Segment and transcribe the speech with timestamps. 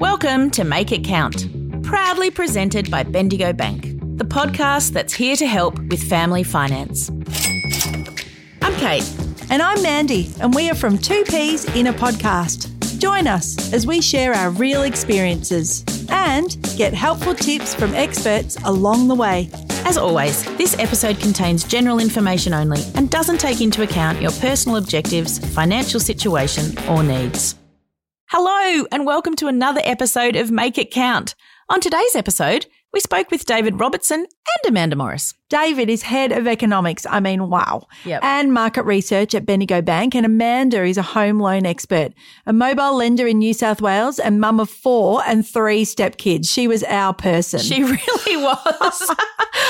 [0.00, 1.48] Welcome to Make It Count,
[1.82, 3.82] proudly presented by Bendigo Bank,
[4.16, 7.10] the podcast that's here to help with family finance.
[8.62, 9.12] I'm Kate.
[9.50, 13.00] And I'm Mandy, and we are from Two Peas in a Podcast.
[13.00, 19.08] Join us as we share our real experiences and get helpful tips from experts along
[19.08, 19.50] the way.
[19.84, 24.78] As always, this episode contains general information only and doesn't take into account your personal
[24.78, 27.57] objectives, financial situation, or needs.
[28.30, 31.34] Hello, and welcome to another episode of Make It Count.
[31.70, 35.32] On today's episode, we spoke with David Robertson and Amanda Morris.
[35.48, 38.22] David is head of economics, I mean, wow, Yep.
[38.22, 42.12] and market research at Bendigo Bank, and Amanda is a home loan expert,
[42.46, 46.50] a mobile lender in New South Wales, and mum of four and three stepkids.
[46.52, 47.60] She was our person.
[47.60, 48.56] She really was.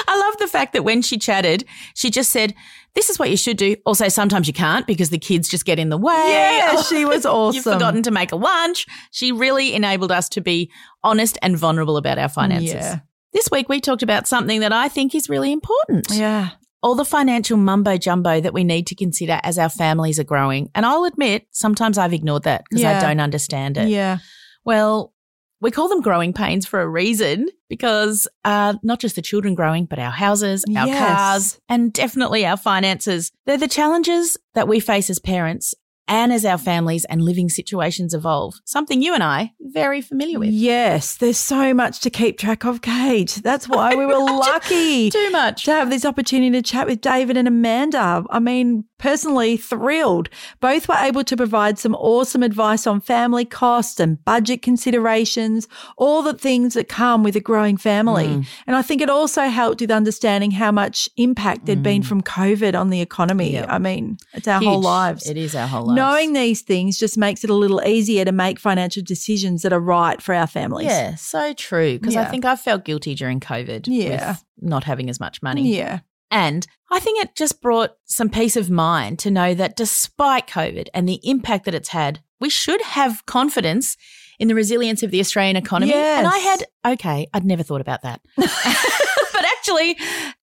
[0.09, 2.55] I love the fact that when she chatted, she just said,
[2.95, 3.77] This is what you should do.
[3.87, 6.15] Also, sometimes you can't because the kids just get in the way.
[6.15, 7.55] yeah, she was awesome.
[7.55, 8.87] You've forgotten to make a lunch.
[9.12, 10.70] She really enabled us to be
[11.05, 12.73] honest and vulnerable about our finances.
[12.73, 13.01] Yeah.
[13.32, 16.10] This week, we talked about something that I think is really important.
[16.10, 16.51] Yeah.
[16.82, 20.70] All the financial mumbo jumbo that we need to consider as our families are growing.
[20.74, 23.88] And I'll admit, sometimes I've ignored that because I don't understand it.
[23.88, 24.18] Yeah.
[24.65, 25.13] Well,
[25.60, 29.84] we call them growing pains for a reason because uh, not just the children growing,
[29.87, 30.98] but our houses, our Yes.
[30.98, 33.32] cars, and definitely our finances.
[33.46, 35.74] They're the challenges that we face as parents
[36.09, 38.54] and as our families and living situations evolve.
[38.64, 40.51] Something you and I very familiar with.
[40.51, 43.40] Yes, there's so much to keep track of, Kate.
[43.42, 45.64] That's why we were lucky Too much.
[45.64, 48.24] to have this opportunity to chat with David and Amanda.
[48.30, 50.29] I mean, personally thrilled.
[50.60, 56.23] Both were able to provide some awesome advice on family costs and budget considerations, all
[56.23, 58.26] the things that come with a growing family.
[58.26, 58.46] Mm.
[58.66, 62.79] And I think it also helped with understanding how much impact there'd been from COVID
[62.79, 63.51] on the economy.
[63.51, 63.54] Mm.
[63.54, 63.66] Yep.
[63.68, 65.28] I mean, it's our whole lives.
[65.28, 65.97] It is our whole lives.
[65.99, 69.81] Knowing these things just makes it a little easier to make financial decisions that are
[69.81, 70.87] right for our families.
[70.88, 71.99] Yeah, so true.
[71.99, 74.31] Because I think I felt guilty during COVID Yeah.
[74.31, 75.76] with not having as much money.
[75.76, 76.00] Yeah.
[76.31, 80.88] And I think it just brought some peace of mind to know that despite COVID
[80.92, 83.97] and the impact that it's had, we should have confidence
[84.38, 85.92] in the resilience of the Australian economy.
[85.94, 88.20] And I had, okay, I'd never thought about that.
[88.36, 89.97] but actually,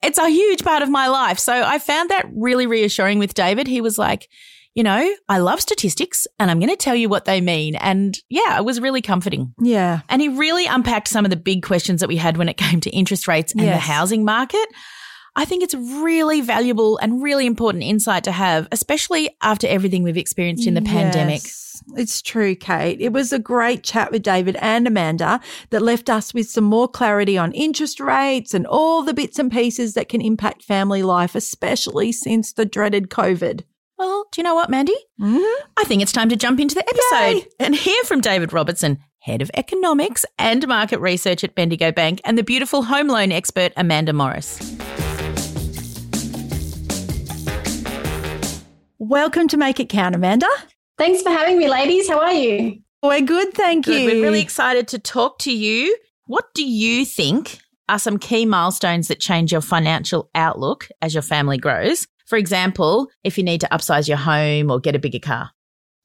[0.03, 1.39] it's a huge part of my life.
[1.39, 3.67] So I found that really reassuring with David.
[3.67, 4.27] He was like,
[4.75, 7.75] you know, I love statistics and I'm going to tell you what they mean.
[7.75, 9.53] And yeah, it was really comforting.
[9.59, 10.01] Yeah.
[10.09, 12.81] And he really unpacked some of the big questions that we had when it came
[12.81, 14.67] to interest rates and the housing market.
[15.37, 20.15] I think it's really valuable and really important insight to have, especially after everything we've
[20.17, 21.41] experienced in the pandemic.
[21.97, 23.01] It's true, Kate.
[23.01, 26.87] It was a great chat with David and Amanda that left us with some more
[26.87, 31.35] clarity on interest rates and all the bits and pieces that can impact family life,
[31.35, 33.63] especially since the dreaded COVID.
[33.97, 34.95] Well, do you know what, Mandy?
[35.21, 35.67] Mm-hmm.
[35.77, 37.47] I think it's time to jump into the episode Yay.
[37.61, 42.37] and hear from David Robertson, head of economics and market research at Bendigo Bank, and
[42.37, 44.59] the beautiful home loan expert Amanda Morris.
[48.97, 50.49] Welcome to Make It Count, Amanda.
[50.97, 52.09] Thanks for having me, ladies.
[52.09, 52.79] How are you?
[53.01, 54.01] We're good, thank Good.
[54.01, 54.07] you.
[54.07, 55.95] We're really excited to talk to you.
[56.25, 61.23] What do you think are some key milestones that change your financial outlook as your
[61.23, 62.07] family grows?
[62.25, 65.51] For example, if you need to upsize your home or get a bigger car.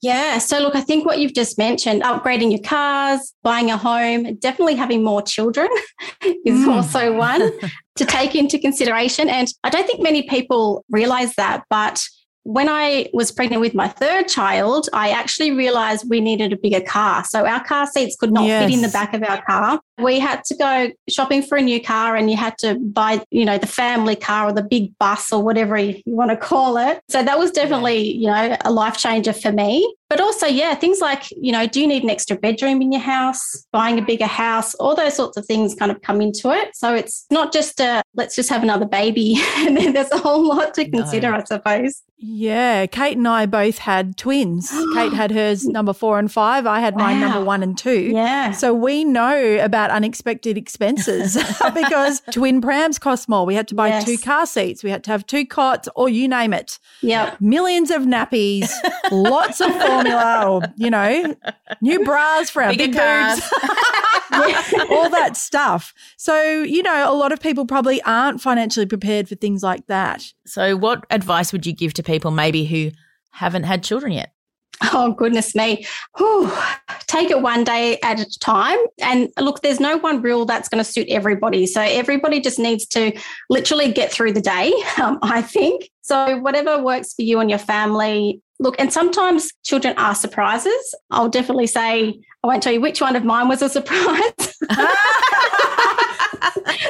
[0.01, 0.39] Yeah.
[0.39, 4.73] So, look, I think what you've just mentioned, upgrading your cars, buying a home, definitely
[4.75, 5.67] having more children
[6.45, 6.75] is Mm.
[6.75, 7.51] also one
[7.97, 9.29] to take into consideration.
[9.29, 11.65] And I don't think many people realize that.
[11.69, 12.03] But
[12.43, 16.81] when I was pregnant with my third child, I actually realized we needed a bigger
[16.81, 17.23] car.
[17.23, 19.79] So, our car seats could not fit in the back of our car.
[19.99, 23.45] We had to go shopping for a new car and you had to buy, you
[23.45, 27.01] know, the family car or the big bus or whatever you want to call it.
[27.09, 29.95] So that was definitely, you know, a life changer for me.
[30.11, 32.99] But also, yeah, things like, you know, do you need an extra bedroom in your
[32.99, 33.65] house?
[33.71, 36.75] Buying a bigger house, all those sorts of things kind of come into it.
[36.75, 39.37] So it's not just a let's just have another baby.
[39.59, 41.37] and then there's a whole lot to consider, No.
[41.37, 42.03] I suppose.
[42.23, 44.69] Yeah, Kate and I both had twins.
[44.93, 46.67] Kate had hers number four and five.
[46.67, 48.11] I had mine number one and two.
[48.13, 48.51] Yeah.
[48.51, 51.35] So we know about unexpected expenses
[51.73, 53.45] because twin prams cost more.
[53.45, 54.05] We had to buy Yes.
[54.05, 54.83] two car seats.
[54.83, 56.77] We had to have two cots or you name it.
[57.01, 57.35] Yeah.
[57.39, 58.69] Millions of nappies,
[59.09, 59.71] lots of
[60.03, 61.35] formula or, you know,
[61.81, 63.39] new bras for our Bigger big cars.
[63.39, 64.73] boobs.
[64.89, 65.93] all that stuff.
[66.17, 70.23] So, you know, a lot of people probably aren't financially prepared for things like that.
[70.45, 72.91] So, what advice would you give to people maybe who
[73.31, 74.33] haven't had children yet?
[74.93, 75.85] Oh, goodness me.
[76.17, 76.51] Whew.
[77.07, 78.79] Take it one day at a time.
[78.99, 81.67] And look, there's no one rule that's going to suit everybody.
[81.67, 83.11] So everybody just needs to
[83.49, 85.89] literally get through the day, um, I think.
[86.01, 90.95] So whatever works for you and your family, Look, and sometimes children are surprises.
[91.09, 94.55] I'll definitely say, I won't tell you which one of mine was a surprise.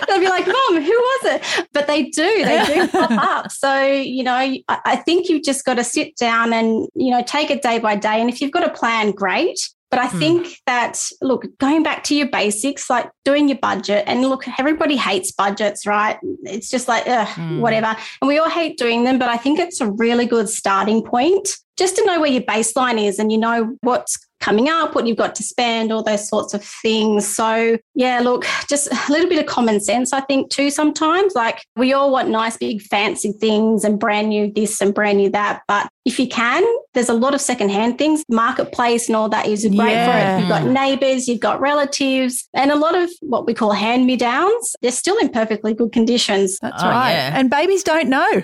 [0.07, 1.67] They'll be like, Mom, who was it?
[1.71, 3.51] But they do, they do pop up.
[3.51, 7.49] So, you know, I think you've just got to sit down and, you know, take
[7.49, 8.19] it day by day.
[8.19, 9.57] And if you've got a plan, great.
[9.91, 10.19] But I hmm.
[10.19, 14.95] think that, look, going back to your basics, like doing your budget, and look, everybody
[14.95, 16.17] hates budgets, right?
[16.43, 17.59] It's just like, ugh, mm.
[17.59, 17.87] whatever.
[18.21, 21.57] And we all hate doing them, but I think it's a really good starting point
[21.77, 25.17] just to know where your baseline is and you know what's coming up, what you've
[25.17, 27.27] got to spend, all those sorts of things.
[27.27, 31.33] So, yeah, look, just a little bit of common sense, I think, too, sometimes.
[31.35, 35.29] Like, we all want nice, big, fancy things and brand new this and brand new
[35.29, 35.61] that.
[35.67, 39.61] But if you can, there's a lot of secondhand things, marketplace and all that is
[39.63, 40.37] great yeah.
[40.37, 40.41] for it.
[40.41, 44.17] You've got neighbors, you've got relatives, and a lot of what we call hand me
[44.17, 44.75] downs.
[44.81, 46.57] They're still in perfectly good conditions.
[46.59, 47.11] That's oh, right.
[47.11, 47.39] Yeah.
[47.39, 48.43] And babies don't know.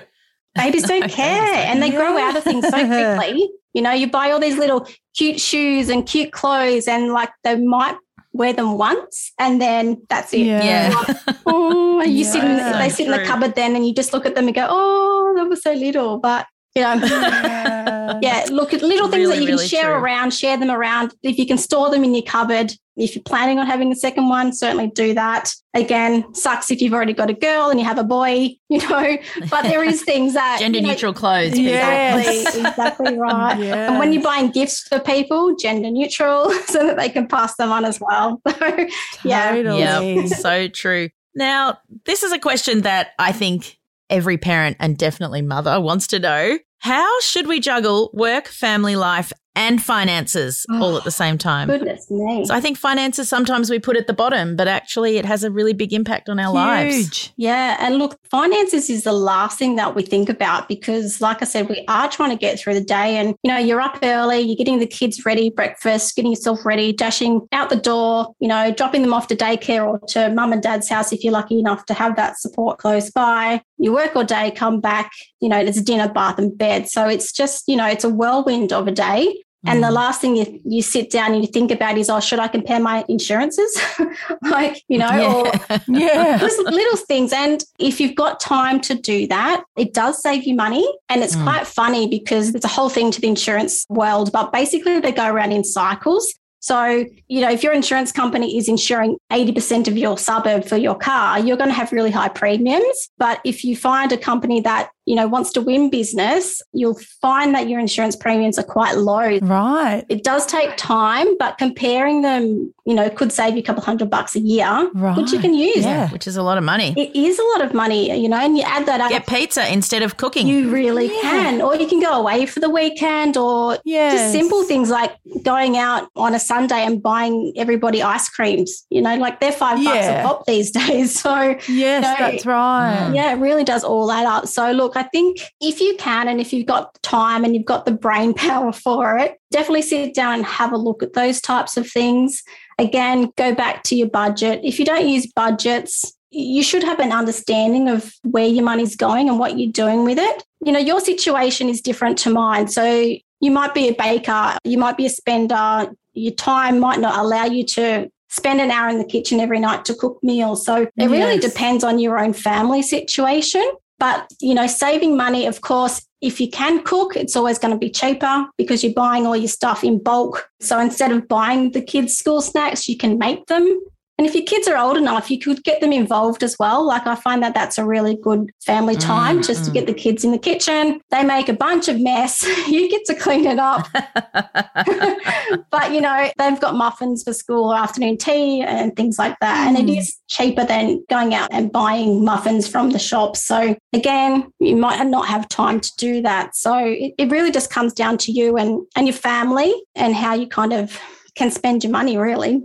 [0.56, 2.72] Babies don't care and they grow out of things so
[3.18, 3.50] quickly.
[3.78, 7.56] You know, you buy all these little cute shoes and cute clothes, and like they
[7.56, 7.96] might
[8.34, 10.48] wear them once and then that's it.
[10.48, 10.64] Yeah.
[10.64, 11.14] yeah.
[11.46, 13.14] oh, you yeah, sit in, they sit true.
[13.14, 15.62] in the cupboard then and you just look at them and go, oh, that was
[15.62, 16.20] so little.
[16.20, 19.94] But you know, yeah, yeah look at little things really, that you can really share
[19.94, 20.04] true.
[20.04, 21.14] around, share them around.
[21.24, 24.28] If you can store them in your cupboard, if you're planning on having a second
[24.28, 25.52] one, certainly do that.
[25.74, 29.18] Again, sucks if you've already got a girl and you have a boy, you know,
[29.50, 31.58] but there is things that gender you know, neutral clothes.
[31.58, 33.58] Exactly, exactly right.
[33.68, 33.90] Yes.
[33.90, 37.72] And when you're buying gifts for people, gender neutral so that they can pass them
[37.72, 38.42] on as well.
[38.48, 38.88] So,
[39.24, 39.52] yeah.
[39.52, 39.80] Totally.
[39.80, 41.10] Yeah, so true.
[41.36, 43.78] Now, this is a question that I think
[44.10, 46.58] every parent and definitely mother wants to know.
[46.80, 51.38] How should we juggle work, family life, and finances oh, all at the oh, same
[51.38, 51.68] time.
[51.68, 52.46] Goodness me.
[52.46, 55.50] So I think finances sometimes we put at the bottom, but actually it has a
[55.50, 56.56] really big impact on our Huge.
[56.56, 57.34] lives.
[57.38, 57.76] Yeah.
[57.80, 61.70] And look, finances is the last thing that we think about because, like I said,
[61.70, 64.56] we are trying to get through the day and, you know, you're up early, you're
[64.56, 69.02] getting the kids ready, breakfast, getting yourself ready, dashing out the door, you know, dropping
[69.02, 71.96] them off to daycare or to mum and dad's house if you're lucky enough to
[71.96, 73.60] have that support close by.
[73.80, 76.88] You work all day, come back, you know, there's dinner, bath, and bed.
[76.88, 79.44] So it's just, you know, it's a whirlwind of a day.
[79.66, 79.94] And the mm.
[79.94, 82.80] last thing you, you sit down and you think about is, oh, should I compare
[82.80, 83.76] my insurances?
[84.44, 85.34] like, you know, yeah.
[85.34, 86.38] or yeah.
[86.38, 87.34] just little things.
[87.34, 90.88] And if you've got time to do that, it does save you money.
[91.10, 91.44] And it's mm.
[91.44, 95.30] quite funny because it's a whole thing to the insurance world, but basically they go
[95.30, 96.34] around in cycles.
[96.60, 100.96] So, you know, if your insurance company is insuring 80% of your suburb for your
[100.96, 103.10] car, you're going to have really high premiums.
[103.18, 107.56] But if you find a company that you know, wants to win business, you'll find
[107.56, 109.40] that your insurance premiums are quite low.
[109.40, 110.04] Right.
[110.10, 114.10] It does take time, but comparing them, you know, could save you a couple hundred
[114.10, 115.18] bucks a year, right.
[115.18, 115.78] which you can use.
[115.86, 116.94] Yeah, which is a lot of money.
[116.98, 119.10] It is a lot of money, you know, and you add that up.
[119.10, 120.46] Get pizza instead of cooking.
[120.46, 121.22] You really yeah.
[121.22, 121.62] can.
[121.62, 124.12] Or you can go away for the weekend or yes.
[124.12, 128.86] just simple things like going out on a Sunday and buying everybody ice creams.
[128.90, 129.94] You know, like they're five yeah.
[129.94, 131.18] bucks a pop these days.
[131.18, 133.12] So, yes, you know, that's right.
[133.14, 134.48] Yeah, it really does all add up.
[134.48, 137.86] So, look, I think if you can and if you've got time and you've got
[137.86, 141.78] the brain power for it, definitely sit down and have a look at those types
[141.78, 142.44] of things.
[142.80, 144.62] Again, go back to your budget.
[144.64, 149.30] If you don't use budgets, you should have an understanding of where your money's going
[149.30, 150.44] and what you're doing with it.
[150.66, 152.68] You know, your situation is different to mine.
[152.68, 157.18] So you might be a baker, you might be a spender, your time might not
[157.18, 160.66] allow you to spend an hour in the kitchen every night to cook meals.
[160.66, 161.10] So it yes.
[161.10, 163.70] really depends on your own family situation.
[164.00, 167.80] But, you know, saving money, of course, if you can cook, it's always going to
[167.80, 170.50] be cheaper because you're buying all your stuff in bulk.
[170.60, 173.82] So instead of buying the kids' school snacks, you can make them.
[174.18, 176.84] And if your kids are old enough, you could get them involved as well.
[176.84, 179.66] Like I find that that's a really good family time mm, just mm.
[179.66, 181.00] to get the kids in the kitchen.
[181.12, 182.44] They make a bunch of mess.
[182.68, 183.88] you get to clean it up.
[185.70, 189.66] but you know, they've got muffins for school, afternoon tea, and things like that.
[189.66, 189.80] Mm.
[189.80, 190.12] And it mm.
[190.28, 193.44] cheaper than going out and buying muffins from the shops.
[193.44, 196.56] So again, you might not have time to do that.
[196.56, 200.34] So it, it really just comes down to you and, and your family and how
[200.34, 201.00] you kind of
[201.36, 202.64] can spend your money really.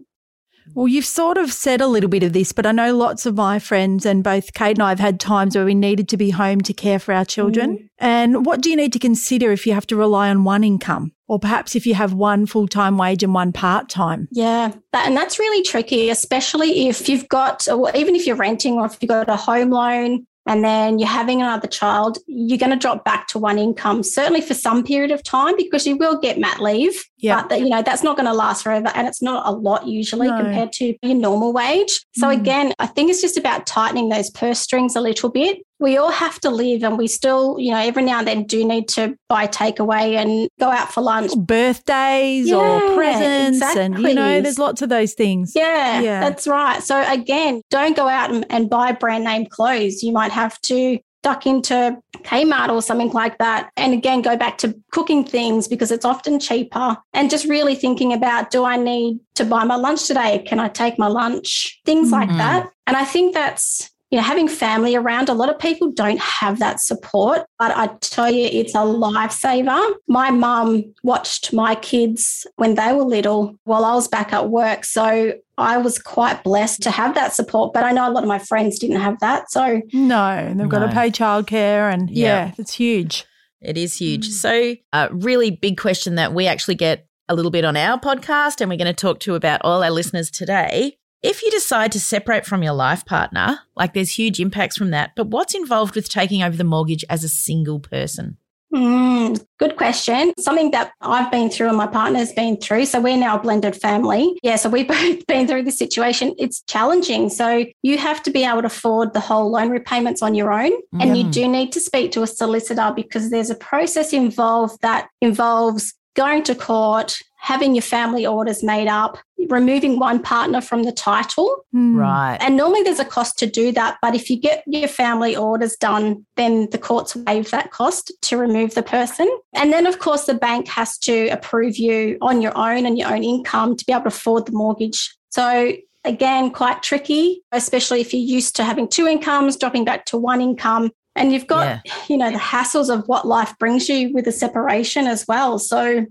[0.75, 3.37] Well, you've sort of said a little bit of this, but I know lots of
[3.37, 6.31] my friends and both Kate and I have had times where we needed to be
[6.31, 7.76] home to care for our children.
[7.76, 7.88] Mm.
[7.99, 11.12] And what do you need to consider if you have to rely on one income?
[11.29, 14.29] Or perhaps if you have one full time wage and one part time.
[14.33, 18.75] Yeah, that, and that's really tricky, especially if you've got, or even if you're renting
[18.75, 22.70] or if you've got a home loan and then you're having another child, you're going
[22.70, 26.18] to drop back to one income, certainly for some period of time, because you will
[26.18, 27.04] get mat leave.
[27.18, 27.42] Yeah.
[27.42, 28.90] But that, you know, that's not going to last forever.
[28.94, 30.37] And it's not a lot usually no.
[30.37, 32.04] compared to your normal wage.
[32.16, 32.40] So mm.
[32.40, 35.58] again, I think it's just about tightening those purse strings a little bit.
[35.82, 38.64] We all have to live and we still, you know, every now and then do
[38.64, 41.32] need to buy takeaway and go out for lunch.
[41.36, 43.58] Birthdays yeah, or presents.
[43.58, 43.84] Exactly.
[43.84, 45.52] And, you know, there's lots of those things.
[45.54, 46.82] Yeah, yeah, that's right.
[46.82, 50.02] So, again, don't go out and, and buy brand name clothes.
[50.02, 53.70] You might have to duck into Kmart or something like that.
[53.76, 58.12] And again, go back to cooking things because it's often cheaper and just really thinking
[58.12, 60.44] about do I need to buy my lunch today?
[60.46, 61.80] Can I take my lunch?
[61.84, 62.28] Things mm-hmm.
[62.28, 62.70] like that.
[62.86, 66.59] And I think that's you know, having family around, a lot of people don't have
[66.59, 67.47] that support.
[67.59, 69.95] But I tell you, it's a lifesaver.
[70.07, 74.85] My mum watched my kids when they were little while I was back at work.
[74.85, 77.73] So I was quite blessed to have that support.
[77.73, 79.50] But I know a lot of my friends didn't have that.
[79.50, 80.66] So, no, they've no.
[80.66, 81.90] got to pay childcare.
[81.90, 83.25] And yeah, yeah, it's huge.
[83.62, 84.28] It is huge.
[84.28, 84.33] Mm.
[84.33, 88.61] So, a really big question that we actually get a little bit on our podcast,
[88.61, 92.00] and we're going to talk to about all our listeners today if you decide to
[92.00, 96.09] separate from your life partner, like there's huge impacts from that, but what's involved with
[96.09, 98.37] taking over the mortgage as a single person?
[98.75, 100.33] Mm, good question.
[100.38, 102.87] Something that I've been through and my partner's been through.
[102.87, 104.38] So we're now a blended family.
[104.43, 106.35] Yeah, so we've both been through this situation.
[106.38, 107.29] It's challenging.
[107.29, 110.73] So you have to be able to afford the whole loan repayments on your own.
[110.95, 111.02] Mm.
[111.02, 115.09] And you do need to speak to a solicitor because there's a process involved that
[115.21, 119.18] involves going to court, having your family orders made up,
[119.49, 121.66] removing one partner from the title.
[121.75, 121.96] Mm.
[121.96, 122.38] Right.
[122.40, 123.99] And normally there's a cost to do that.
[124.00, 128.37] But if you get your family orders done, then the courts waive that cost to
[128.37, 129.28] remove the person.
[129.54, 133.12] And then, of course, the bank has to approve you on your own and your
[133.12, 135.12] own income to be able to afford the mortgage.
[135.30, 135.72] So
[136.04, 140.40] again, quite tricky, especially if you're used to having two incomes, dropping back to one
[140.40, 140.92] income.
[141.16, 141.94] And you've got, yeah.
[142.08, 145.58] you know, the hassles of what life brings you with a separation as well.
[145.58, 146.06] So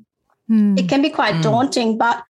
[0.51, 0.79] mm.
[0.79, 1.43] it can be quite mm.
[1.43, 2.23] daunting, but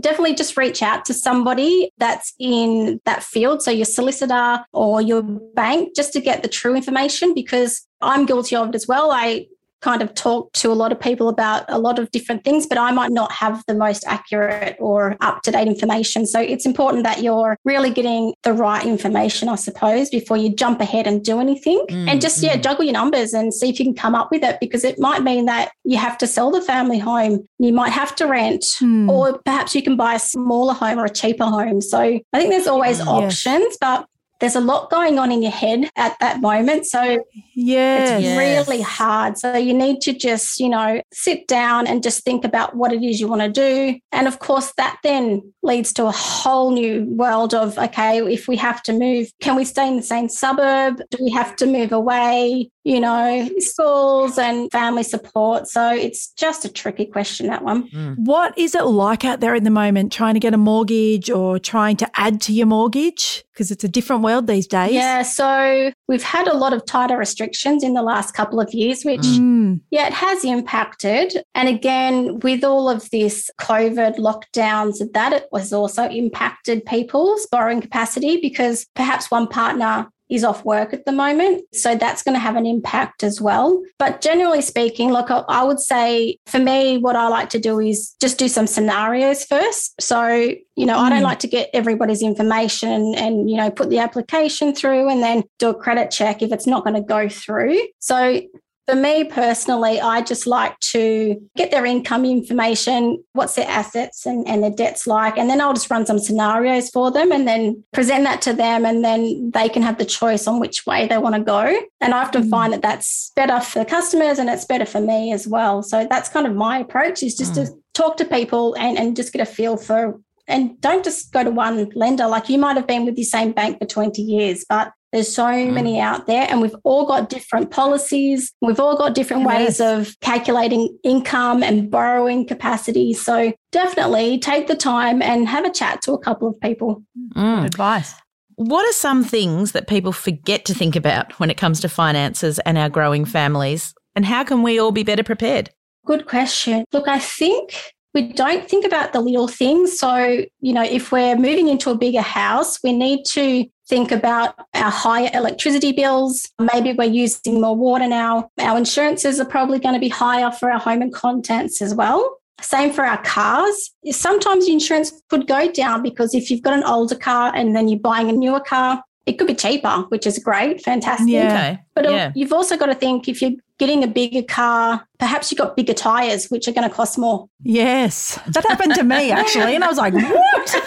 [0.00, 3.62] definitely just reach out to somebody that's in that field.
[3.62, 8.56] So your solicitor or your bank, just to get the true information because I'm guilty
[8.56, 9.10] of it as well.
[9.10, 9.46] I
[9.82, 12.78] kind of talk to a lot of people about a lot of different things, but
[12.78, 16.26] I might not have the most accurate or up to date information.
[16.26, 20.80] So it's important that you're really getting the right information, I suppose, before you jump
[20.80, 21.84] ahead and do anything.
[21.88, 22.62] Mm, and just, yeah, mm.
[22.62, 25.22] juggle your numbers and see if you can come up with it because it might
[25.22, 29.08] mean that you have to sell the family home, you might have to rent, mm.
[29.08, 31.80] or perhaps you can buy a smaller home or a cheaper home.
[31.80, 33.06] So I think there's always yes.
[33.06, 34.06] options, but
[34.40, 36.86] there's a lot going on in your head at that moment.
[36.86, 37.24] So
[37.54, 38.10] yes.
[38.10, 38.38] it's yes.
[38.38, 39.38] really hard.
[39.38, 43.02] So you need to just, you know, sit down and just think about what it
[43.02, 43.98] is you want to do.
[44.12, 48.56] And of course, that then leads to a whole new world of, okay, if we
[48.56, 51.00] have to move, can we stay in the same suburb?
[51.10, 52.70] Do we have to move away?
[52.86, 55.66] You know, schools and family support.
[55.66, 57.90] So it's just a tricky question, that one.
[57.90, 58.14] Mm.
[58.18, 61.58] What is it like out there at the moment trying to get a mortgage or
[61.58, 63.44] trying to add to your mortgage?
[63.52, 64.92] Because it's a different world these days.
[64.92, 65.22] Yeah.
[65.22, 69.22] So we've had a lot of tighter restrictions in the last couple of years, which,
[69.22, 69.80] mm.
[69.90, 71.42] yeah, it has impacted.
[71.56, 77.80] And again, with all of this COVID lockdowns, that it was also impacted people's borrowing
[77.80, 81.62] capacity because perhaps one partner is off work at the moment.
[81.72, 83.80] So that's going to have an impact as well.
[83.98, 88.14] But generally speaking, look, I would say for me, what I like to do is
[88.20, 89.94] just do some scenarios first.
[90.00, 91.00] So, you know, mm.
[91.00, 91.24] I don't mm.
[91.24, 95.44] like to get everybody's information and, and, you know, put the application through and then
[95.58, 97.78] do a credit check if it's not going to go through.
[97.98, 98.40] So
[98.86, 104.46] for me personally, I just like to get their income information, what's their assets and,
[104.46, 107.82] and their debts like, and then I'll just run some scenarios for them and then
[107.92, 111.18] present that to them, and then they can have the choice on which way they
[111.18, 111.76] want to go.
[112.00, 112.50] And I often mm.
[112.50, 115.82] find that that's better for customers and it's better for me as well.
[115.82, 117.66] So that's kind of my approach is just mm.
[117.66, 121.42] to talk to people and, and just get a feel for and don't just go
[121.42, 122.26] to one lender.
[122.26, 125.44] Like you might have been with the same bank for 20 years, but there's so
[125.44, 125.72] mm.
[125.72, 128.52] many out there, and we've all got different policies.
[128.60, 129.48] We've all got different yes.
[129.48, 133.14] ways of calculating income and borrowing capacity.
[133.14, 137.02] So definitely take the time and have a chat to a couple of people.
[137.34, 137.64] Mm.
[137.64, 138.14] Advice.
[138.56, 142.58] What are some things that people forget to think about when it comes to finances
[142.60, 143.94] and our growing families?
[144.14, 145.70] And how can we all be better prepared?
[146.04, 146.84] Good question.
[146.92, 147.74] Look, I think
[148.16, 149.98] we don't think about the little things.
[149.98, 154.54] So, you know, if we're moving into a bigger house, we need to think about
[154.72, 156.50] our higher electricity bills.
[156.58, 158.50] Maybe we're using more water now.
[158.58, 162.38] Our insurances are probably going to be higher for our home and contents as well.
[162.62, 163.92] Same for our cars.
[164.10, 167.86] Sometimes the insurance could go down because if you've got an older car and then
[167.86, 171.28] you're buying a newer car, it could be cheaper, which is great, fantastic.
[171.28, 171.46] Yeah.
[171.46, 171.78] Okay.
[171.94, 172.32] But yeah.
[172.34, 175.92] you've also got to think if you're getting a bigger car, perhaps you've got bigger
[175.94, 177.48] tires, which are going to cost more.
[177.62, 178.38] Yes.
[178.46, 179.74] That happened to me actually.
[179.74, 180.82] And I was like, what?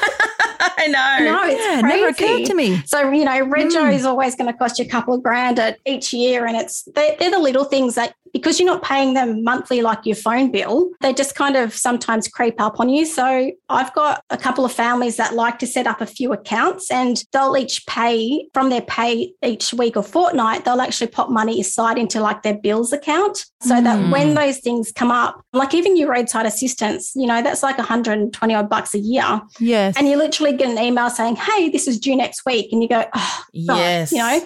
[0.61, 1.31] I know.
[1.31, 1.95] No, it's yeah, crazy.
[1.97, 2.81] never occurred to me.
[2.85, 3.93] So, you know, Rego Mm.
[3.93, 6.45] is always going to cost you a couple of grand at each year.
[6.45, 10.05] And it's, they, they're the little things that, because you're not paying them monthly like
[10.05, 13.05] your phone bill, they just kind of sometimes creep up on you.
[13.05, 16.91] So I've got a couple of families that like to set up a few accounts
[16.91, 21.59] and they'll each pay from their pay each week or fortnight, they'll actually pop money
[21.61, 24.11] aside into like their bills account so that Mm.
[24.11, 28.55] when those things come up, like even your roadside assistance, you know, that's like 120
[28.55, 29.41] odd bucks a year.
[29.59, 29.95] Yes.
[29.97, 32.69] And you literally get an email saying, hey, this is due next week.
[32.71, 34.11] And you go, oh, God, Yes.
[34.11, 34.41] you know,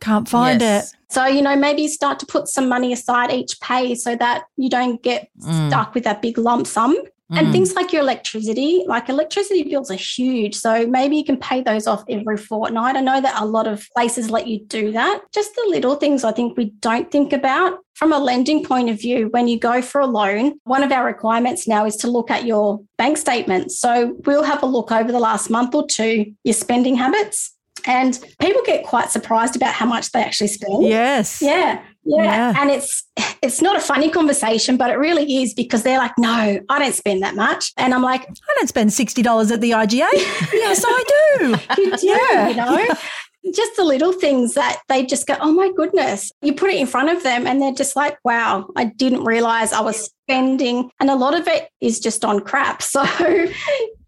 [0.00, 0.92] Can't find Yes.
[0.92, 0.96] it.
[1.12, 4.68] so, you know, maybe start to put some money aside each pay so that you
[4.70, 5.68] don't get Mm.
[5.68, 6.96] stuck with that big lump sum.
[7.32, 7.52] And Mm.
[7.52, 10.56] things like your electricity, like electricity bills are huge.
[10.56, 12.96] So maybe you can pay those off every fortnight.
[12.96, 15.20] I know that a lot of places let you do that.
[15.32, 17.78] Just the little things I think we don't think about.
[17.94, 21.04] From a lending point of view, when you go for a loan, one of our
[21.06, 23.78] requirements now is to look at your bank statements.
[23.78, 27.54] So we'll have a look over the last month or two, your spending habits.
[27.86, 30.84] And people get quite surprised about how much they actually spend.
[30.86, 31.40] Yes.
[31.42, 32.54] Yeah, yeah, Yeah.
[32.56, 33.04] and it's
[33.42, 36.94] it's not a funny conversation, but it really is because they're like, "No, I don't
[36.94, 40.08] spend that much," and I'm like, I don't spend $60 at the IGA.
[40.52, 41.04] yes, I
[41.38, 41.56] do.
[41.82, 42.48] "You do, Yeah.
[42.48, 42.86] you know."
[43.54, 46.30] Just the little things that they just go, oh my goodness.
[46.42, 49.72] You put it in front of them and they're just like, wow, I didn't realize
[49.72, 50.90] I was spending.
[51.00, 52.82] And a lot of it is just on crap.
[52.92, 53.02] So,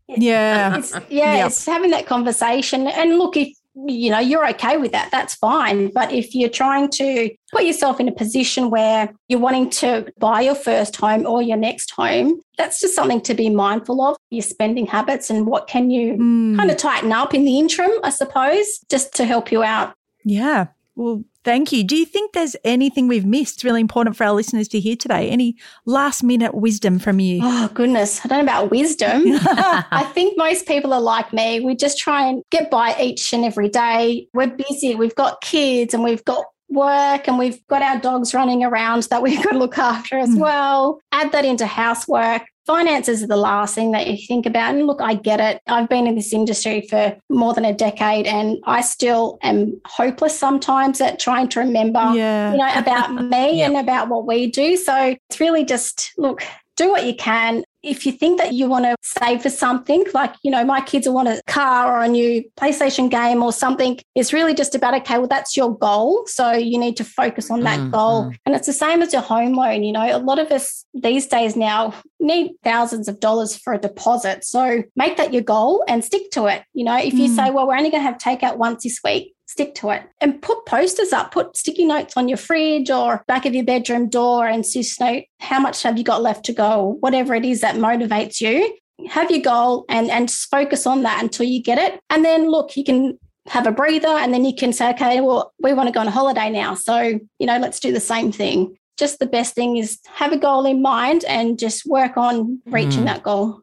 [0.07, 0.77] Yeah.
[0.77, 1.47] it's, yeah, Yep.
[1.47, 2.87] it's having that conversation.
[2.87, 5.91] And look, if you know you're okay with that, that's fine.
[5.93, 10.43] But if you're trying to put yourself in a position where you're wanting to buy
[10.43, 14.17] your first home or your next home, that's just something to be mindful of.
[14.31, 16.57] Your spending habits and what can you Mm.
[16.57, 19.95] kind of tighten up in the interim, I suppose, just to help you out.
[20.25, 20.67] Yeah.
[20.95, 21.85] Well, thank you.
[21.85, 25.31] Do you think there's anything we've missed really important for our listeners to hear today?
[25.31, 25.57] Any
[25.87, 27.41] last minute wisdom from you?
[27.43, 29.23] Oh goodness, I don't know about wisdom.
[29.27, 31.61] I think most people are like me.
[31.61, 34.29] We just try and get by each and every day.
[34.35, 34.95] We're busy.
[34.95, 39.23] We've got kids and we've got work and we've got our dogs running around that
[39.23, 40.39] we've got to look after as Mm.
[40.41, 41.01] well.
[41.13, 42.43] Add that into housework.
[42.67, 44.75] Finances are the last thing that you think about.
[44.75, 45.61] And look, I get it.
[45.67, 50.39] I've been in this industry for more than a decade and I still am hopeless
[50.39, 52.53] sometimes at trying to remember yeah.
[52.53, 53.69] you know, about me Yep.
[53.71, 54.77] and about what we do.
[54.77, 56.43] So it's really just look,
[56.77, 57.65] do what you can.
[57.83, 61.07] If you think that you want to save for something, like, you know, my kids
[61.07, 64.95] will want a car or a new PlayStation game or something, it's really just about,
[64.95, 66.25] okay, well, that's your goal.
[66.27, 68.25] So you need to focus on that Mm, goal.
[68.27, 68.37] mm.
[68.47, 69.83] And it's the same as your home loan.
[69.83, 73.79] You know, a lot of us these days now need thousands of dollars for a
[73.79, 74.45] deposit.
[74.45, 76.63] So make that your goal and stick to it.
[76.75, 77.37] You know, if you Mm.
[77.37, 80.41] say, well, we're only going to have takeout once this week, stick to it and
[80.43, 84.47] put posters up, put sticky notes on your fridge or back of your bedroom door
[84.47, 87.77] and just note how much have you got left to go, whatever it is that
[87.77, 88.77] motivates you.
[89.09, 92.01] Have your goal and and just focus on that until you get it.
[92.11, 95.53] And then look, you can have a breather and then you can say, okay, well,
[95.61, 96.75] we want to go on a holiday now.
[96.75, 98.77] So, you know, let's do the same thing.
[98.99, 103.03] Just the best thing is have a goal in mind and just work on reaching
[103.03, 103.07] Mm.
[103.07, 103.62] that goal.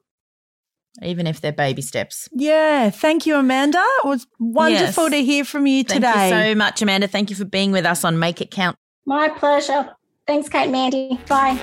[1.01, 2.27] Even if they're baby steps.
[2.33, 2.89] Yeah.
[2.89, 3.83] Thank you, Amanda.
[4.03, 5.11] It was wonderful Yes.
[5.13, 6.01] to hear from you today.
[6.11, 7.07] Thank you so much, Amanda.
[7.07, 8.75] Thank you for being with us on Make It Count.
[9.05, 9.89] My pleasure.
[10.27, 11.19] Thanks, Kate Mandy.
[11.27, 11.57] Bye.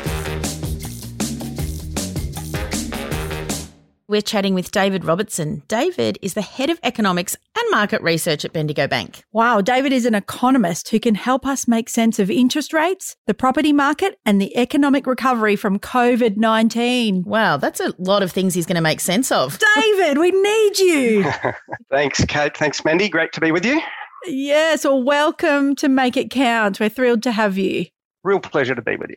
[4.08, 5.64] We're chatting with David Robertson.
[5.66, 9.24] David is the head of economics and market research at Bendigo Bank.
[9.32, 13.34] Wow, David is an economist who can help us make sense of interest rates, the
[13.34, 17.24] property market, and the economic recovery from COVID 19.
[17.24, 19.58] Wow, that's a lot of things he's going to make sense of.
[19.74, 21.24] David, we need you.
[21.90, 22.56] Thanks, Kate.
[22.56, 23.08] Thanks, Mandy.
[23.08, 23.80] Great to be with you.
[24.24, 26.78] yes, well, welcome to Make It Count.
[26.78, 27.86] We're thrilled to have you.
[28.22, 29.16] Real pleasure to be with you.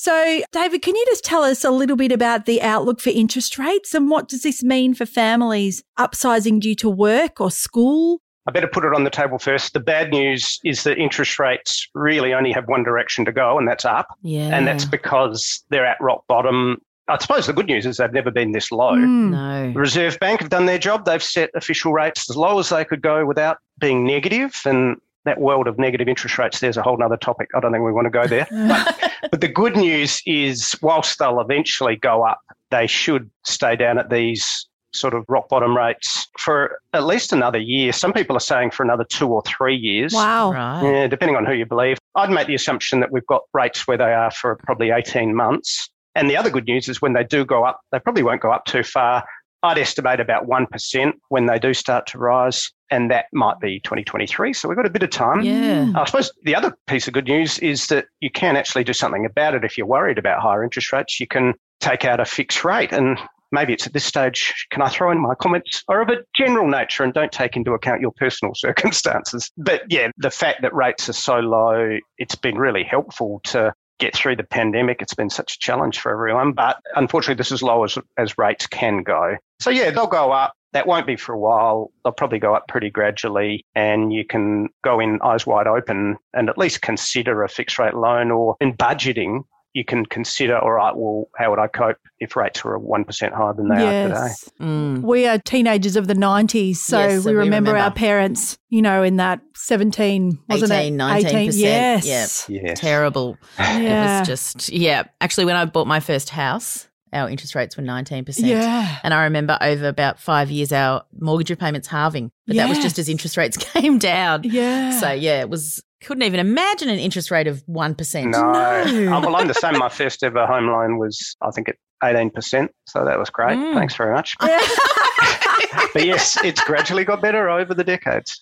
[0.00, 3.58] So, David, can you just tell us a little bit about the outlook for interest
[3.58, 8.20] rates and what does this mean for families upsizing due to work or school?
[8.46, 9.72] I better put it on the table first.
[9.72, 13.66] The bad news is that interest rates really only have one direction to go, and
[13.66, 14.06] that's up.
[14.22, 14.56] Yeah.
[14.56, 16.80] And that's because they're at rock bottom.
[17.08, 18.92] I suppose the good news is they've never been this low.
[18.92, 19.30] Mm.
[19.30, 19.72] no.
[19.72, 21.06] The Reserve Bank have done their job.
[21.06, 24.54] They've set official rates as low as they could go without being negative.
[24.64, 27.48] And that world of negative interest rates, there's a whole other topic.
[27.54, 28.46] I don't think we want to go there.
[29.30, 34.10] But the good news is, whilst they'll eventually go up, they should stay down at
[34.10, 37.92] these sort of rock bottom rates for at least another year.
[37.92, 40.12] Some people are saying for another two or three years.
[40.12, 40.52] Wow.
[40.52, 40.82] Right.
[40.82, 41.98] Yeah, depending on who you believe.
[42.14, 45.88] I'd make the assumption that we've got rates where they are for probably 18 months.
[46.14, 48.50] And the other good news is when they do go up, they probably won't go
[48.50, 49.24] up too far.
[49.62, 54.52] I'd estimate about 1% when they do start to rise, and that might be 2023.
[54.52, 55.42] So we've got a bit of time.
[55.42, 55.92] Yeah.
[55.96, 59.26] I suppose the other piece of good news is that you can actually do something
[59.26, 61.18] about it if you're worried about higher interest rates.
[61.18, 62.92] You can take out a fixed rate.
[62.92, 63.18] And
[63.50, 66.68] maybe it's at this stage, can I throw in my comments are of a general
[66.68, 69.50] nature and don't take into account your personal circumstances.
[69.56, 74.14] But yeah, the fact that rates are so low, it's been really helpful to get
[74.14, 75.02] through the pandemic.
[75.02, 78.66] It's been such a challenge for everyone, but unfortunately, this is low as, as rates
[78.66, 79.36] can go.
[79.60, 80.54] So yeah, they'll go up.
[80.72, 81.90] That won't be for a while.
[82.04, 86.50] They'll probably go up pretty gradually, and you can go in eyes wide open and
[86.50, 89.44] at least consider a fixed rate loan or in budgeting
[89.74, 93.54] you can consider, all right, well, how would I cope if rates were 1% higher
[93.54, 94.10] than they yes.
[94.10, 94.64] are today?
[94.64, 95.02] Mm.
[95.02, 98.82] We are teenagers of the 90s, so, yes, we, remember we, remember our parents, you
[98.82, 100.98] know, in that 17, wasn't 18, it?
[100.98, 101.24] 19%.
[101.24, 102.48] 18, yes.
[102.48, 102.62] Yep.
[102.64, 102.80] yes.
[102.80, 103.36] Terrible.
[103.58, 104.16] Yeah.
[104.16, 105.04] It was just, yeah.
[105.20, 108.38] Actually, when I bought my first house, our interest rates were 19%.
[108.38, 108.98] Yeah.
[109.02, 112.30] And I remember over about five years, our mortgage repayments halving.
[112.46, 112.64] But yes.
[112.64, 114.42] that was just as interest rates came down.
[114.44, 114.98] Yeah.
[114.98, 118.30] So, yeah, it was couldn't even imagine an interest rate of 1%.
[118.30, 118.40] No.
[118.40, 119.16] no.
[119.16, 119.78] oh, well, I'm the same.
[119.78, 122.68] My first ever home loan was, I think, at 18%.
[122.86, 123.58] So that was great.
[123.58, 123.74] Mm.
[123.74, 124.36] Thanks very much.
[124.40, 128.40] but yes, it's gradually got better over the decades.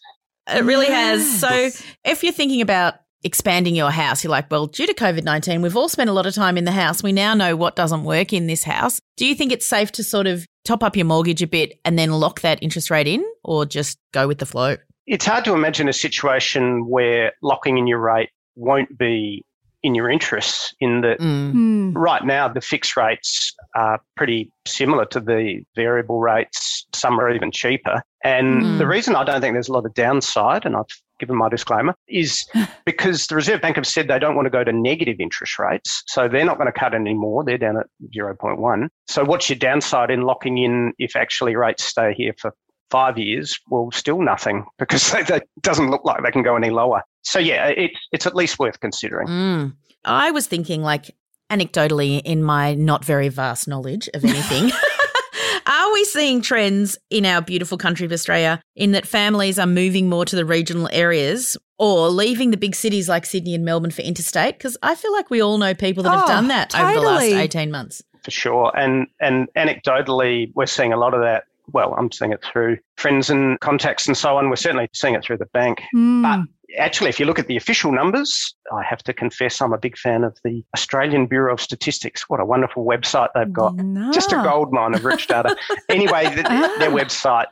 [0.48, 1.40] It really yes.
[1.40, 1.72] has.
[1.72, 5.62] So if you're thinking about expanding your house, you're like, well, due to COVID 19,
[5.62, 7.02] we've all spent a lot of time in the house.
[7.02, 9.00] We now know what doesn't work in this house.
[9.16, 11.98] Do you think it's safe to sort of top up your mortgage a bit and
[11.98, 14.76] then lock that interest rate in or just go with the flow?
[15.06, 19.44] It's hard to imagine a situation where locking in your rate won't be
[19.82, 21.52] in your interests in that mm.
[21.52, 21.92] Hmm.
[21.92, 27.52] right now the fixed rates are pretty similar to the variable rates some are even
[27.52, 28.78] cheaper and mm.
[28.78, 30.86] the reason i don't think there's a lot of downside and i've
[31.18, 32.46] given my disclaimer is
[32.84, 36.02] because the reserve bank have said they don't want to go to negative interest rates
[36.06, 40.10] so they're not going to cut anymore they're down at 0.1 so what's your downside
[40.10, 42.52] in locking in if actually rates stay here for
[42.90, 47.02] five years, well, still nothing because it doesn't look like they can go any lower.
[47.22, 49.28] So yeah, it, it's at least worth considering.
[49.28, 49.76] Mm.
[50.04, 51.14] I was thinking, like
[51.50, 54.70] anecdotally, in my not very vast knowledge of anything.
[55.66, 60.08] Are we seeing trends in our beautiful country of Australia in that families are moving
[60.08, 64.02] more to the regional areas or leaving the big cities like Sydney and Melbourne for
[64.02, 64.58] interstate?
[64.58, 66.92] Because I feel like we all know people that have oh, done that totally.
[66.92, 68.02] over the last 18 months.
[68.22, 68.72] For sure.
[68.76, 73.30] And and anecdotally, we're seeing a lot of that well, I'm seeing it through friends
[73.30, 74.48] and contacts and so on.
[74.48, 75.82] We're certainly seeing it through the bank.
[75.94, 76.22] Mm.
[76.22, 76.48] But
[76.78, 79.96] actually, if you look at the official numbers, I have to confess I'm a big
[79.96, 82.28] fan of the Australian Bureau of Statistics.
[82.28, 83.76] What a wonderful website they've got.
[83.76, 84.12] No.
[84.12, 85.56] Just a gold mine of rich data.
[85.88, 86.76] anyway, the, ah.
[86.78, 87.46] their website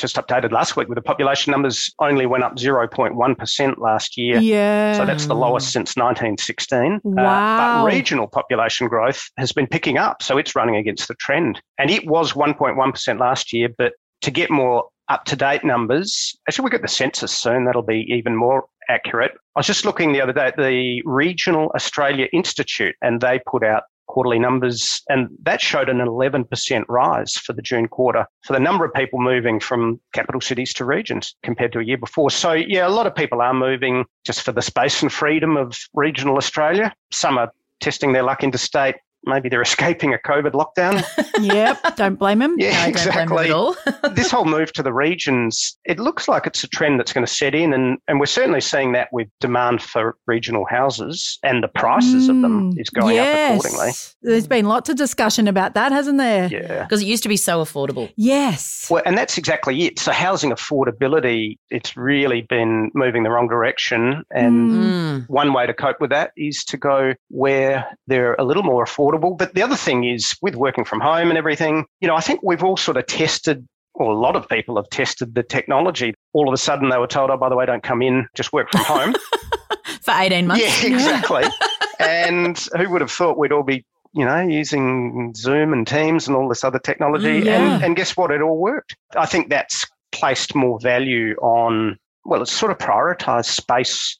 [0.00, 4.38] just updated last week with the population numbers only went up 0.1% last year.
[4.38, 4.96] Yeah.
[4.96, 7.00] So that's the lowest since 1916.
[7.04, 7.22] Wow.
[7.22, 10.22] Uh, but regional population growth has been picking up.
[10.22, 11.60] So it's running against the trend.
[11.78, 13.68] And it was 1.1% last year.
[13.76, 17.64] But to get more up to date numbers, actually, we get the census soon.
[17.64, 19.32] That'll be even more accurate.
[19.56, 23.64] I was just looking the other day at the Regional Australia Institute, and they put
[23.64, 28.58] out quarterly numbers, and that showed an 11% rise for the June quarter for the
[28.58, 32.30] number of people moving from capital cities to regions compared to a year before.
[32.30, 35.78] So, yeah, a lot of people are moving just for the space and freedom of
[35.94, 36.92] regional Australia.
[37.12, 41.04] Some are testing their luck interstate maybe they're escaping a COVID lockdown.
[41.40, 42.56] yep, don't blame them.
[42.60, 43.48] Yeah, no, exactly.
[44.14, 47.32] this whole move to the regions, it looks like it's a trend that's going to
[47.32, 51.68] set in, and, and we're certainly seeing that with demand for regional houses and the
[51.68, 53.50] prices mm, of them mm, is going yes.
[53.50, 53.92] up accordingly.
[54.22, 56.48] There's been lots of discussion about that, hasn't there?
[56.48, 56.82] Yeah.
[56.82, 58.12] Because it used to be so affordable.
[58.16, 58.88] Yes.
[58.90, 59.98] Well, and that's exactly it.
[59.98, 64.22] So housing affordability, it's really been moving the wrong direction.
[64.32, 65.28] And mm.
[65.28, 69.09] one way to cope with that is to go where they're a little more affordable
[69.10, 69.36] affordable.
[69.36, 72.40] But the other thing is with working from home and everything, you know, I think
[72.42, 76.14] we've all sort of tested or a lot of people have tested the technology.
[76.32, 78.52] All of a sudden they were told, oh, by the way, don't come in, just
[78.52, 79.14] work from home.
[80.02, 80.82] For 18 months.
[80.82, 81.44] Yeah, exactly.
[82.00, 86.36] and who would have thought we'd all be, you know, using Zoom and Teams and
[86.36, 87.42] all this other technology?
[87.42, 87.74] Mm, yeah.
[87.74, 88.30] And, and guess what?
[88.30, 88.96] It all worked.
[89.16, 94.18] I think that's placed more value on, well, it's sort of prioritized space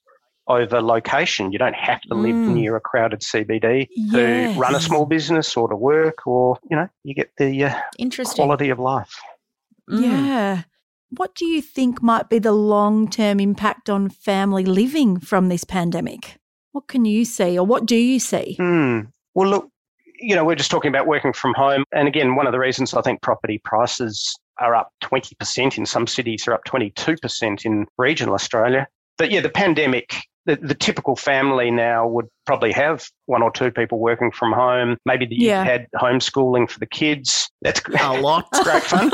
[0.51, 1.53] over location.
[1.53, 2.55] You don't have to live mm.
[2.55, 4.55] near a crowded CBD yes.
[4.55, 7.75] to run a small business or to work, or you know, you get the uh,
[8.35, 9.21] quality of life.
[9.89, 10.03] Mm.
[10.03, 10.63] Yeah.
[11.17, 15.65] What do you think might be the long term impact on family living from this
[15.65, 16.37] pandemic?
[16.73, 18.57] What can you see, or what do you see?
[18.61, 19.09] Mm.
[19.35, 19.71] Well, look,
[20.21, 21.85] you know, we're just talking about working from home.
[21.93, 26.07] And again, one of the reasons I think property prices are up 20% in some
[26.07, 28.87] cities, are up 22% in regional Australia.
[29.19, 30.15] But yeah, the pandemic
[30.51, 34.97] the, the typical family now would probably have one or two people working from home.
[35.07, 35.63] Maybe you've yeah.
[35.63, 37.49] had homeschooling for the kids.
[37.63, 38.47] That's a lot.
[38.65, 39.13] great fun.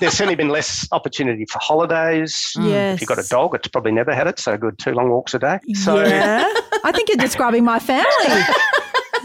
[0.00, 2.52] There's certainly been less opportunity for holidays.
[2.56, 2.68] Mm.
[2.68, 2.94] Yes.
[2.94, 4.38] If you've got a dog, it's probably never had it.
[4.38, 5.58] So good, two long walks a day.
[5.72, 6.44] So yeah.
[6.84, 8.06] I think you're describing my family.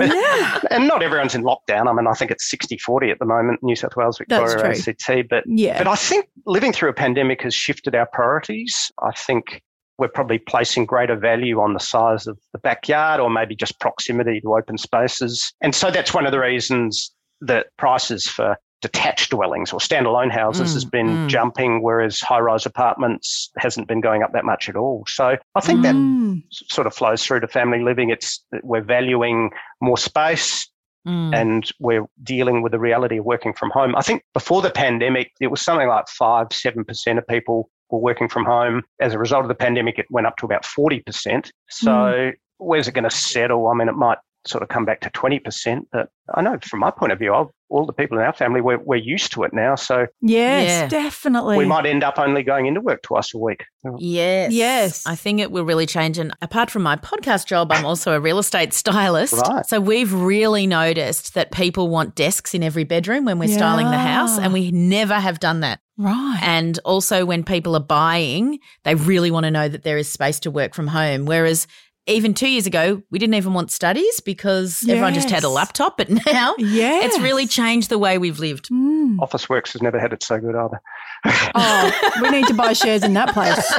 [0.02, 0.62] Yeah.
[0.72, 1.90] and not everyone's in lockdown.
[1.90, 4.74] I mean, I think it's 60 40 at the moment, New South Wales, That's Victoria,
[4.74, 4.94] true.
[4.94, 5.30] ACT.
[5.30, 5.78] But, Yeah.
[5.78, 8.94] but I think living through a pandemic has shifted our priorities.
[9.04, 9.62] I think
[10.00, 14.40] we're probably placing greater value on the size of the backyard or maybe just proximity
[14.42, 15.54] to open spaces.
[15.62, 20.72] And so that's one of the reasons that prices for detached dwellings or standalone houses
[20.72, 21.28] Mm, has been mm.
[21.28, 25.04] jumping, whereas high rise apartments hasn't been going up that much at all.
[25.08, 26.44] So I think that Mm.
[26.50, 28.10] s- sort of flows through to family living.
[28.10, 30.66] It's we're valuing more space
[31.08, 31.34] Mm.
[31.36, 33.96] and we're dealing with the reality of working from home.
[33.96, 38.00] I think before the pandemic, it was something like five, seven percent of people were
[38.00, 38.84] working from home.
[39.00, 41.52] As a result of the pandemic, it went up to about forty percent.
[41.70, 42.30] So hmm.
[42.58, 43.68] where's it going to settle?
[43.68, 46.80] I mean, it might sort of come back to twenty percent, but I know from
[46.80, 49.44] my point of view, I've, all the people in our family we're, we're used to
[49.44, 49.76] it now.
[49.76, 50.88] So Yes, Yeah.
[50.88, 51.58] definitely.
[51.58, 53.66] we might end up only going into work twice a week.
[53.98, 54.52] Yes.
[54.54, 55.04] Yes.
[55.08, 56.18] I think it will really change.
[56.18, 59.34] And apart from my podcast job, I'm also a real estate stylist.
[59.34, 59.66] Right.
[59.66, 63.98] So we've really noticed that people want desks in every bedroom when we're styling the
[63.98, 65.80] house, and we never have done that.
[65.98, 66.40] right.
[66.42, 70.40] And also, when people are buying, they really want to know that there is space
[70.42, 71.26] to work from home.
[71.26, 71.68] Whereas
[72.10, 75.98] even two years ago, we didn't even want studies because everyone just had a laptop.
[75.98, 77.06] But now Yes.
[77.14, 78.70] it's really changed the way we've lived.
[78.70, 79.18] Mm.
[79.18, 80.82] Officeworks has never had it so good either.
[81.56, 83.74] Oh, we need to buy shares in that place.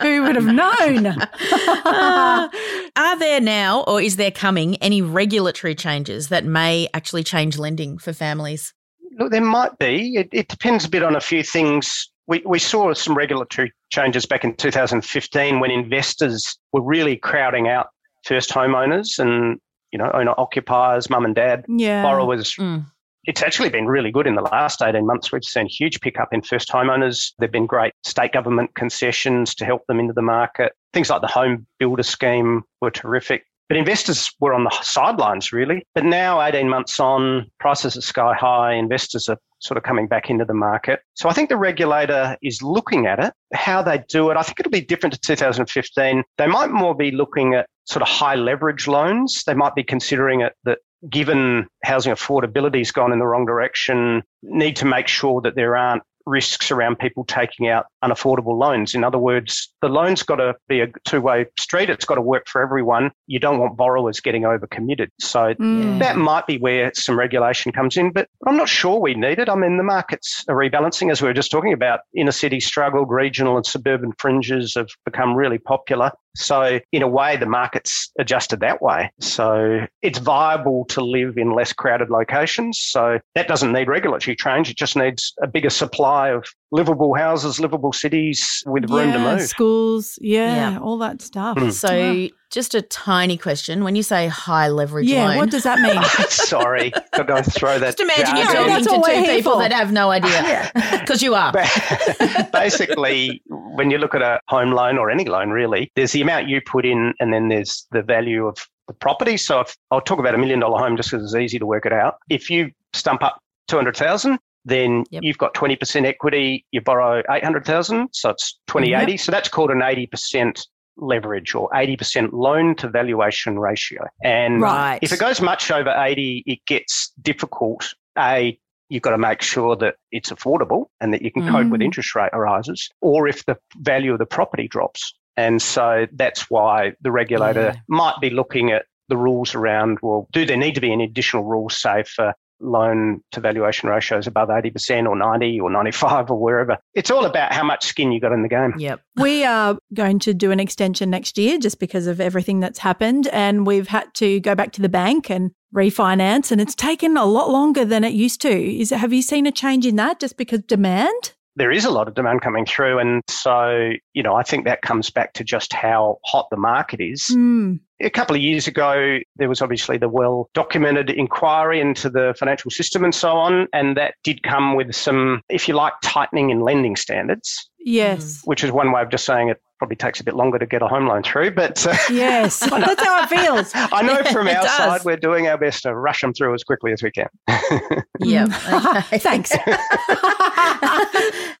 [0.00, 1.06] Who would have known?
[1.06, 2.48] Uh,
[2.96, 7.98] are there now, or is there coming, any regulatory changes that may actually change lending
[7.98, 8.74] for families?
[9.18, 10.14] Look, there might be.
[10.16, 12.10] It, it depends a bit on a few things.
[12.28, 17.88] We, we saw some regulatory changes back in 2015 when investors were really crowding out
[18.24, 19.58] first homeowners and
[19.90, 22.02] you know owner occupiers, mum and dad yeah.
[22.02, 22.54] borrowers.
[22.54, 22.84] Mm.
[23.24, 25.32] It's actually been really good in the last 18 months.
[25.32, 27.32] We've seen a huge pickup in first homeowners.
[27.38, 30.72] There've been great state government concessions to help them into the market.
[30.94, 33.44] Things like the home builder scheme were terrific.
[33.68, 35.84] But investors were on the sidelines, really.
[35.94, 38.72] But now, 18 months on, prices are sky high.
[38.72, 41.00] Investors are sort of coming back into the market.
[41.14, 43.32] So I think the regulator is looking at it.
[43.54, 46.24] How they do it, I think it'll be different to 2015.
[46.36, 49.44] They might more be looking at sort of high leverage loans.
[49.44, 50.78] They might be considering it that
[51.10, 55.76] given housing affordability has gone in the wrong direction, need to make sure that there
[55.76, 58.94] aren't risks around people taking out unaffordable loans.
[58.94, 61.90] In other words, the loan's got to be a two way street.
[61.90, 63.10] It's got to work for everyone.
[63.26, 65.08] You don't want borrowers getting overcommitted.
[65.20, 65.98] So Mm.
[66.00, 69.48] that might be where some regulation comes in, but I'm not sure we need it.
[69.48, 72.00] I mean, the markets are rebalancing, as we were just talking about.
[72.14, 76.12] Inner city struggled, regional and suburban fringes have become really popular.
[76.38, 79.10] So, in a way, the market's adjusted that way.
[79.20, 82.80] So, it's viable to live in less crowded locations.
[82.80, 84.70] So, that doesn't need regulatory change.
[84.70, 89.42] It just needs a bigger supply of livable houses, livable cities with room to move.
[89.42, 90.78] Schools, yeah, Yeah.
[90.80, 91.56] all that stuff.
[91.56, 91.72] Mm.
[91.72, 92.28] So, Wow.
[92.50, 93.84] just a tiny question.
[93.84, 96.02] When you say high leverage yeah, loan, what does that mean?
[96.28, 97.96] Sorry, I don't throw that.
[97.96, 98.90] just imagine you're talking to
[99.24, 99.58] two people for.
[99.60, 101.52] that have no idea because you are.
[102.52, 106.48] Basically, when you look at a home loan or any loan, really, there's the amount
[106.48, 109.36] you put in, and then there's the value of the property.
[109.36, 111.86] So, if I'll talk about a million dollar home just because it's easy to work
[111.86, 112.16] it out.
[112.28, 115.22] If you stump up two hundred thousand, then Yep.
[115.24, 116.64] you've got twenty percent equity.
[116.70, 119.16] You borrow eight hundred thousand, so it's twenty eighty.
[119.16, 120.66] So that's called an eighty percent
[121.00, 124.04] leverage or 80% loan to valuation ratio.
[124.24, 124.98] And Right.
[125.00, 127.94] if it goes much over 80, it gets difficult.
[128.18, 131.80] A, you've got to make sure that it's affordable and that you can cope with
[131.80, 131.84] Mm.
[131.84, 135.14] interest rate rises, or if the value of the property drops.
[135.36, 137.80] And so that's why the regulator Yeah.
[137.88, 141.44] might be looking at the rules around well, do there need to be any additional
[141.44, 146.78] rules, say, for loan to valuation ratios above 80% or 90 or 95 or wherever?
[146.94, 148.74] It's all about how much skin you got in the game.
[148.78, 149.00] Yep.
[149.16, 153.28] We are going to do an extension next year just because of everything that's happened.
[153.28, 156.50] And we've had to go back to the bank and refinance.
[156.50, 158.50] And it's taken a lot longer than it used to.
[158.50, 161.34] Is have you seen a change in that just because demand?
[161.58, 162.98] there is a lot of demand coming through.
[162.98, 167.00] And so, you know, I think that comes back to just how hot the market
[167.00, 167.26] is.
[167.32, 167.80] Mm.
[168.00, 172.70] A couple of years ago, there was obviously the well documented inquiry into the financial
[172.70, 173.66] system and so on.
[173.72, 178.22] And that did come with some, if you like, tightening in lending standards, Yes.
[178.22, 178.40] Mm.
[178.44, 180.82] which is one way of just saying it probably takes a bit longer to get
[180.82, 181.52] a home loan through.
[181.52, 182.60] But uh, Yes.
[182.70, 183.70] That's how it feels.
[183.74, 184.76] I know from our does.
[184.76, 187.28] side, we're doing our best to rush them through as quickly as we can.
[188.20, 188.48] Yep.
[188.72, 189.18] Okay.
[189.20, 189.52] Thanks.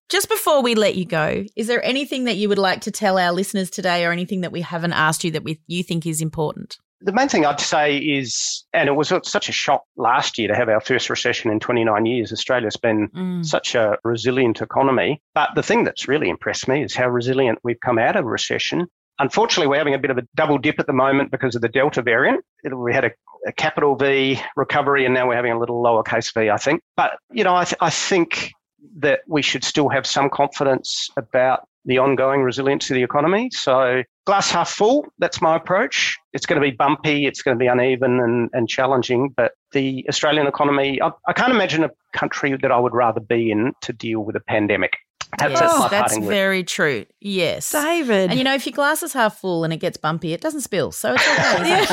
[0.08, 3.16] Just before we let you go, is there anything that you would like to tell
[3.16, 6.20] our listeners today or anything that we haven't asked you that we, you think is
[6.20, 6.78] important?
[7.00, 10.54] The main thing I'd say is, and it was such a shock last year to
[10.56, 12.32] have our first recession in 29 years.
[12.32, 13.44] Australia's been Mm.
[13.46, 15.22] such a resilient economy.
[15.34, 18.28] But the thing that's really impressed me is how resilient we've come out of a
[18.28, 18.88] recession.
[19.20, 21.68] Unfortunately, we're having a bit of a double dip at the moment because of the
[21.68, 22.44] Delta variant.
[22.68, 23.10] We had a,
[23.46, 26.82] a capital V recovery, and now we're having a little lowercase v, I think.
[26.96, 28.52] But, you know, I, th- I think
[28.98, 33.50] that we should still have some confidence about the ongoing resilience of the economy.
[33.52, 36.17] So, glass half full, that's my approach.
[36.38, 40.06] It's going to be bumpy, it's going to be uneven and, and challenging, but the
[40.08, 43.92] Australian economy, I, I can't imagine a country that I would rather be in to
[43.92, 44.98] deal with a pandemic.
[45.36, 47.06] Perhaps yes, that's, oh, that's very true.
[47.20, 47.72] Yes.
[47.72, 48.30] David.
[48.30, 50.60] And you know, if your glass is half full and it gets bumpy, it doesn't
[50.60, 50.92] spill.
[50.92, 51.84] So it's okay.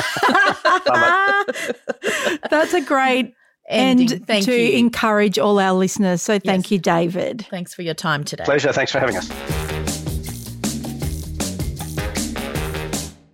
[2.52, 3.34] that's a great
[3.68, 4.12] ending.
[4.12, 4.78] And thank to you.
[4.78, 6.22] encourage all our listeners.
[6.22, 6.72] So thank yes.
[6.72, 7.48] you, David.
[7.50, 8.44] Thanks for your time today.
[8.44, 8.72] Pleasure.
[8.72, 9.28] Thanks for having us.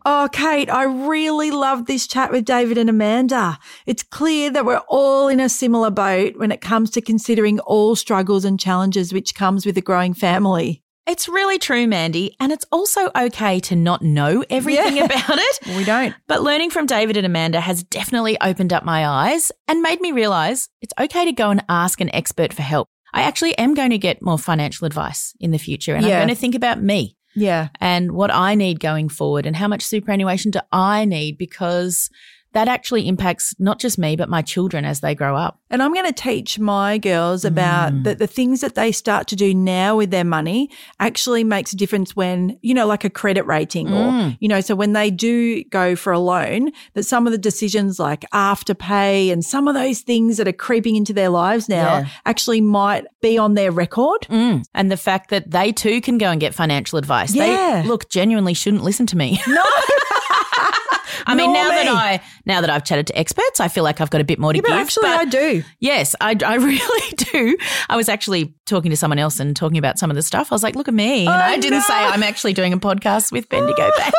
[0.04, 3.60] Oh, Kate, I really loved this chat with David and Amanda.
[3.86, 7.96] It's clear that we're all in a similar boat when it comes to considering all
[7.96, 10.82] struggles and challenges which comes with a growing family.
[11.06, 12.36] It's really true, Mandy.
[12.40, 15.06] And it's also okay to not know everything yeah.
[15.06, 15.60] about it.
[15.78, 16.16] We don't.
[16.28, 20.12] But learning from David and Amanda has definitely opened up my eyes and made me
[20.12, 22.88] realize it's okay to go and ask an expert for help.
[23.14, 26.14] I actually am going to get more financial advice in the future and yeah.
[26.14, 27.18] I'm going to think about me.
[27.36, 27.70] Yeah.
[27.80, 32.10] And what I need going forward and how much superannuation do I need because
[32.54, 35.60] that actually impacts not just me, but my children as they grow up.
[35.70, 38.04] And I'm going to teach my girls about mm.
[38.04, 41.78] that the things that they start to do now with their money actually makes a
[41.78, 44.32] difference when, you know, like a credit rating mm.
[44.34, 47.38] or, you know, so when they do go for a loan, that some of the
[47.38, 52.00] decisions like afterpay and some of those things that are creeping into their lives now
[52.00, 52.10] yeah.
[52.26, 54.28] actually might be on their record.
[54.30, 54.64] Mm.
[54.74, 57.34] And the fact that they too can go and get financial advice.
[57.34, 57.82] Yeah.
[57.82, 59.40] They, look, genuinely shouldn't listen to me.
[59.48, 59.64] No.
[61.26, 61.76] I mean, now me.
[61.76, 64.40] that I now that I've chatted to experts, I feel like I've got a bit
[64.40, 64.72] more to yeah, give.
[64.72, 65.64] Actually, I do.
[65.80, 67.58] Yes, I, I really do.
[67.90, 70.52] I was actually talking to someone else and talking about some of the stuff.
[70.52, 71.86] I was like, "Look at me!" Oh, I didn't no.
[71.86, 74.14] say I'm actually doing a podcast with Bendigo Bank.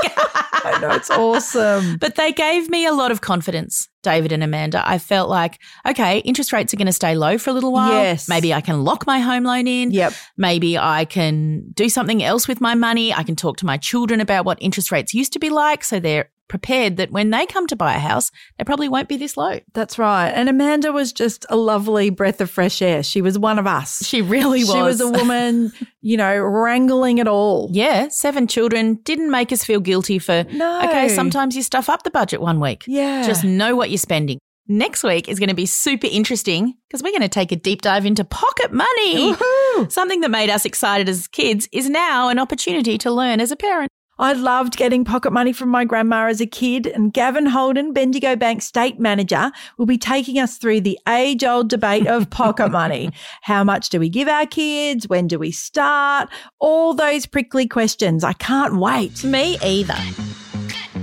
[0.65, 3.89] I know it's awesome, but they gave me a lot of confidence.
[4.03, 7.51] David and Amanda, I felt like, okay, interest rates are going to stay low for
[7.51, 7.93] a little while.
[7.93, 8.29] Yes.
[8.29, 9.93] Maybe I can lock my home loan in.
[9.93, 10.13] Yep.
[10.37, 13.15] Maybe I can do something else with my money.
[13.15, 15.85] I can talk to my children about what interest rates used to be like.
[15.85, 19.17] So they're prepared that when they come to buy a house, they probably won't be
[19.17, 19.59] this low.
[19.73, 20.29] That's right.
[20.29, 23.03] And Amanda was just a lovely breath of fresh air.
[23.03, 24.07] She was one of us.
[24.07, 24.71] She really was.
[24.71, 27.71] She was a woman, you know, wrangling it all.
[27.73, 28.09] Yeah.
[28.09, 30.83] Seven children didn't make us feel guilty for, no.
[30.87, 32.85] okay, sometimes you stuff up the budget one week.
[32.87, 33.27] Yeah.
[33.27, 34.39] Just know what you're spending.
[34.69, 37.81] Next week is going to be super interesting because we're going to take a deep
[37.81, 39.31] dive into pocket money.
[39.31, 39.89] Woo-hoo.
[39.89, 43.57] Something that made us excited as kids is now an opportunity to learn as a
[43.57, 43.91] parent.
[44.19, 48.37] I loved getting pocket money from my grandma as a kid, and Gavin Holden, Bendigo
[48.37, 53.11] Bank State Manager, will be taking us through the age old debate of pocket money.
[53.41, 55.09] How much do we give our kids?
[55.09, 56.29] When do we start?
[56.59, 58.23] All those prickly questions.
[58.23, 59.25] I can't wait.
[59.25, 59.97] Me either.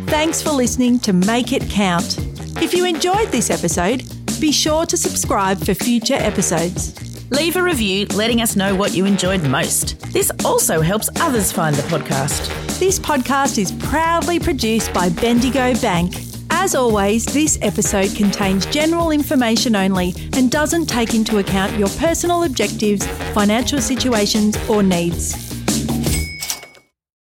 [0.05, 2.17] Thanks for listening to Make It Count.
[2.61, 4.03] If you enjoyed this episode,
[4.39, 7.08] be sure to subscribe for future episodes.
[7.31, 9.99] Leave a review letting us know what you enjoyed most.
[10.11, 12.47] This also helps others find the podcast.
[12.79, 16.15] This podcast is proudly produced by Bendigo Bank.
[16.49, 22.45] As always, this episode contains general information only and doesn't take into account your personal
[22.45, 25.35] objectives, financial situations, or needs.